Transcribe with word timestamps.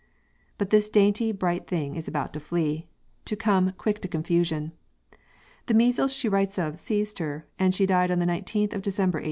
But 0.57 0.71
this 0.71 0.89
dainty, 0.89 1.31
bright 1.31 1.67
thing 1.67 1.95
is 1.95 2.07
about 2.07 2.33
to 2.33 2.39
flee, 2.39 2.87
to 3.25 3.35
come 3.35 3.73
"quick 3.77 4.01
to 4.01 4.07
confusion." 4.07 4.71
The 5.67 5.75
measles 5.75 6.11
she 6.11 6.27
writes 6.27 6.57
of 6.57 6.79
seized 6.79 7.19
her, 7.19 7.45
and 7.59 7.75
she 7.75 7.85
died 7.85 8.09
on 8.09 8.17
the 8.17 8.25
19th 8.25 8.73
of 8.73 8.81
December, 8.81 9.19
1811. 9.19 9.19